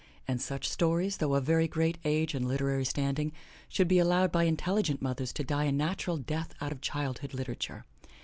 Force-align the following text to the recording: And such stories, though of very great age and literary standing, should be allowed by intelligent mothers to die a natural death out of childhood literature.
And 0.27 0.41
such 0.41 0.67
stories, 0.67 1.17
though 1.17 1.35
of 1.35 1.43
very 1.43 1.67
great 1.67 1.99
age 2.03 2.33
and 2.33 2.47
literary 2.47 2.85
standing, 2.85 3.31
should 3.69 3.87
be 3.87 3.99
allowed 3.99 4.31
by 4.31 4.45
intelligent 4.45 4.99
mothers 4.99 5.31
to 5.33 5.43
die 5.43 5.65
a 5.65 5.71
natural 5.71 6.17
death 6.17 6.55
out 6.59 6.71
of 6.71 6.81
childhood 6.81 7.35
literature. 7.35 7.85